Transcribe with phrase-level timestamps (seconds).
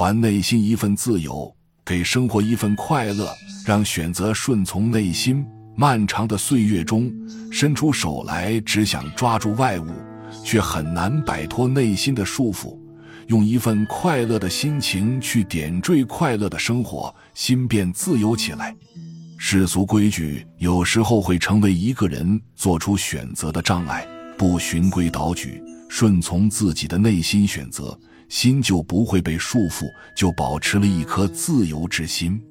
[0.00, 1.54] 还内心一份自由，
[1.84, 3.30] 给生活一份快乐，
[3.66, 5.44] 让选择顺从内心。
[5.76, 7.12] 漫长的岁月中，
[7.52, 9.92] 伸出手来只想抓住外物，
[10.42, 12.78] 却很难摆脱内心的束缚。
[13.26, 18.74] 用一份快乐的心情去点缀快乐的生活，心便自由起来。
[19.36, 24.08] 世俗规矩有时候会成为一个人做出选择的障碍。
[24.38, 27.94] 不循规蹈矩，顺从自己的内心选择，
[28.30, 32.42] 心就不会被束缚，就保持了一颗自由之心。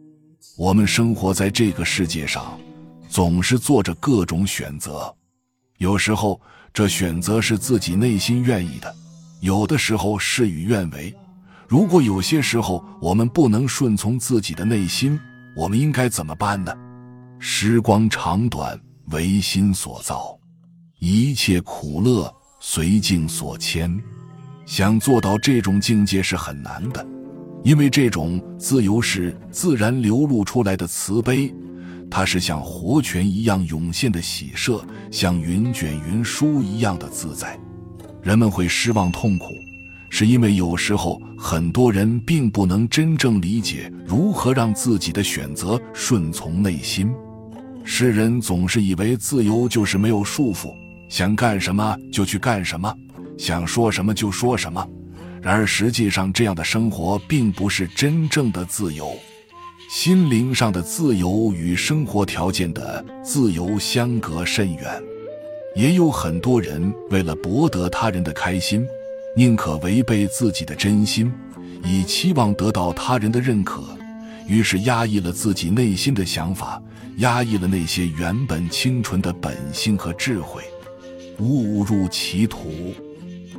[0.55, 2.55] 我们生活在这个世界上。
[3.11, 5.11] 总是做着各种选择，
[5.79, 6.39] 有时候
[6.71, 8.95] 这选择是自己内心愿意的，
[9.41, 11.11] 有的时候事与愿违。
[11.67, 15.19] 如果有些时候我们不能顺从自己的内心，
[15.55, 16.71] 我们应该怎么办呢？
[17.39, 20.37] 时光长短唯心所造，
[20.99, 23.91] 一切苦乐随境所牵。
[24.69, 27.03] 想做到这种境界是很难的，
[27.63, 31.51] 因为这种自由是自然流露出来的慈悲。
[32.07, 37.59] 它是像活泉一样涌现的喜舍，像云卷云舒一样的自在。
[38.21, 39.45] 人们会失望痛苦，
[40.11, 47.11] 是因为有时候很多人并不能真正理解如何让自己的选择顺从内心。
[47.83, 50.71] 世人总是以为自由就是没有束缚，
[51.09, 52.95] 想干什么就去干什么，
[53.39, 54.85] 想说什么就说什么。
[55.41, 59.17] 然而实际上，这样的生活并不是真正的自由。
[59.89, 65.01] 心灵上的自由与生活条件的自由相隔甚远，
[65.73, 68.85] 也有很多人为了博得他人的开心，
[69.35, 71.31] 宁可违背自己的真心，
[71.83, 73.81] 以期望得到他人的认可，
[74.45, 76.79] 于是压抑了自己内心的想法，
[77.17, 80.61] 压抑了那些原本清纯的本性和智慧，
[81.39, 82.93] 误入歧途。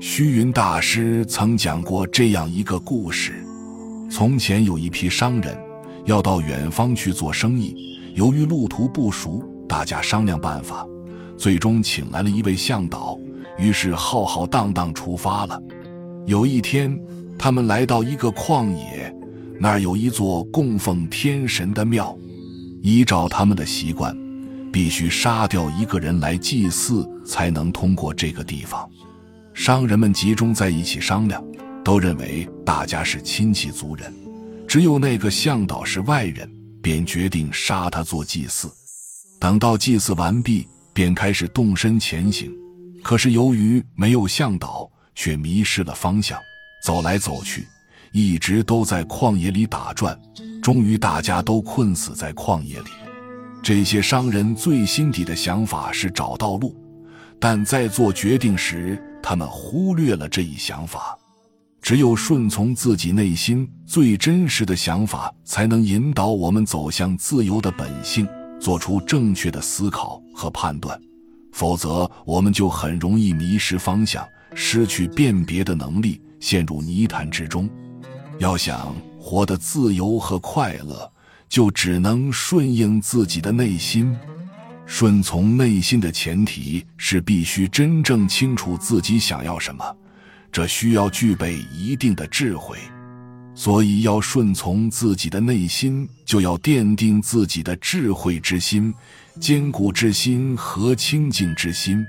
[0.02, 3.44] 虚云大师曾讲过这样一个故事：
[4.10, 5.54] 从前有一批商人。
[6.06, 10.86] 要到远方去做生意，由于路途不熟，大家商量办法，
[11.36, 13.18] 最终请来了一位向导，
[13.58, 15.62] 于是浩浩荡荡出发了。
[16.26, 16.98] 有一天，
[17.38, 19.14] 他们来到一个旷野，
[19.60, 22.16] 那儿有一座供奉天神的庙。
[22.80, 24.16] 依照他们的习惯，
[24.72, 28.88] 必须杀掉一个人来祭祀，才能通过这个地方。
[29.60, 31.44] 商人们集中在一起商量，
[31.84, 34.10] 都认为大家是亲戚族人。
[34.66, 36.50] 只有那个向导是外人，
[36.80, 38.72] 便决定杀他做祭祀。
[39.38, 42.50] 等到祭祀完毕，便开始动身前行。
[43.02, 46.38] 可是由于没有向导，却迷失了方向，
[46.82, 47.68] 走来走去，
[48.12, 50.18] 一直都在旷野里打转。
[50.62, 52.88] 终于，大家都困死在旷野里。
[53.62, 56.74] 这些商人最心底的想法是找到路，
[57.38, 61.16] 但在做决定时，他们忽略了这一想法。
[61.82, 68.28] 只有顺从自己内心最真实的想法，才能引导我们走向自由的本性，
[68.60, 71.00] 做出正确的思考和判断。
[71.52, 77.68] 否则，我们就很容易迷失方向，失去辨别的能力，陷入泥潭之中。
[78.38, 81.10] 要想活得自由和快乐，
[81.48, 84.16] 就只能顺应自己的内心。
[84.92, 89.96] 顺从内心的前提是必须真正清楚自己想要什么。
[90.50, 92.76] 这需要具备一定的智慧，
[93.54, 98.92] 所以要顺从自己的内心，就要奠定自己的智慧之心、
[99.38, 102.04] 坚固之心和清净之心。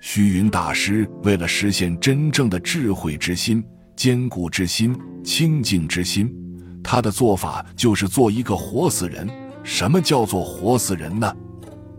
[0.00, 3.62] 虚云大师为了实现真正的智慧之心、
[3.94, 6.34] 坚固之心、清净之心，
[6.82, 9.28] 他的做法就是做一个活死人。
[9.62, 11.30] 什么叫做活死人呢？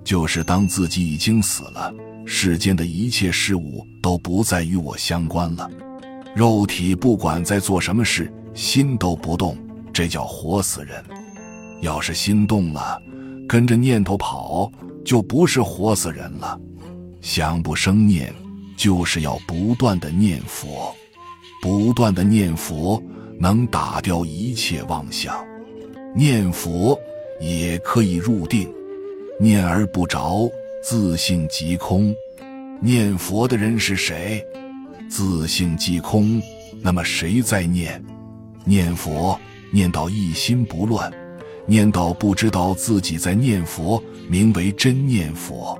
[0.08, 1.94] 就是当自己已经死了。
[2.26, 5.70] 世间的一切事物都不再与我相关了，
[6.34, 9.58] 肉体不管在做什么事，心都不动，
[9.92, 11.04] 这叫活死人。
[11.82, 12.98] 要是心动了，
[13.50, 14.72] 跟着念头跑，
[15.04, 16.58] 就不是活死人了。
[17.20, 18.34] 想不生念，
[18.78, 20.96] 就是要不断的念佛，
[21.62, 23.04] 不断的念佛
[23.38, 25.36] 能打掉一切妄想。
[26.16, 26.98] 念佛
[27.42, 28.70] 也可以入定，
[29.40, 30.50] 念而不着。
[30.84, 32.16] 自性即空，
[32.82, 34.42] 念佛的人是谁？
[35.10, 36.42] 自性即空，
[36.82, 38.02] 那么谁在念？
[38.64, 39.38] 念佛
[39.74, 41.12] 念到一心不乱，
[41.66, 45.78] 念到不知道自己在念佛，名为真念佛。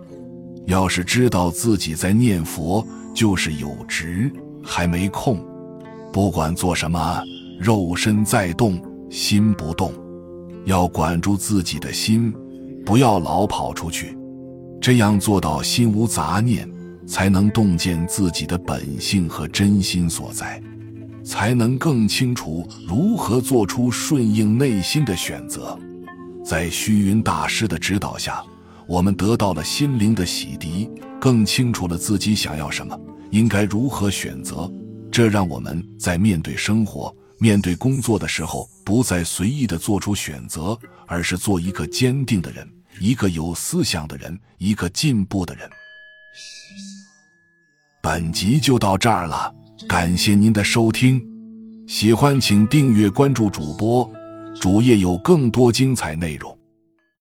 [0.66, 4.30] 要是知道自己在念佛，就是有执，
[4.62, 5.40] 还没空。
[6.12, 7.24] 不管做什么，
[7.60, 9.94] 肉身在动，心不动，
[10.66, 12.34] 要管住自己的心，
[12.88, 14.18] 不要老跑出去。
[14.80, 16.66] 这样做到心无杂念，
[17.06, 20.62] 才能洞见自己的本性和真心所在。
[21.22, 25.78] 才能更清楚如何做出顺应内心的选择。
[26.46, 28.42] 在虚云大师的指导下，
[28.88, 30.90] 我们得到了心灵的洗涤，
[31.20, 32.98] 更清楚了自己想要什么，
[33.32, 34.72] 应该如何选择。
[35.12, 42.66] 这让我们在面对生活、面对工作的时候，不再随意的做出选择，而是做一个坚定的人，
[43.00, 45.70] 一个有思想的人，一个进步的人。
[48.02, 49.54] 本集就到这儿了，
[49.88, 51.22] 感谢您的收听，
[51.88, 54.10] 喜欢请订阅关注主播，
[54.60, 56.57] 主页有更多精彩内容。